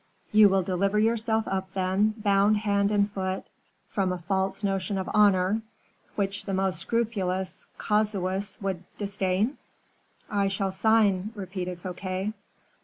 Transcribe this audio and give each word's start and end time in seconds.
"You 0.31 0.49
will 0.49 0.63
deliver 0.63 0.97
yourself 0.97 1.47
up, 1.47 1.75
then, 1.75 2.15
bound 2.17 2.57
hand 2.57 2.89
and 2.89 3.11
foot, 3.11 3.45
from 3.85 4.11
a 4.11 4.17
false 4.17 4.63
notion 4.63 4.97
of 4.97 5.07
honor, 5.13 5.61
which 6.15 6.45
the 6.45 6.55
most 6.55 6.79
scrupulous 6.79 7.67
casuists 7.77 8.59
would 8.63 8.83
disdain?" 8.97 9.59
"I 10.27 10.47
shall 10.47 10.71
sign," 10.71 11.31
repeated 11.35 11.81
Fouquet. 11.81 12.33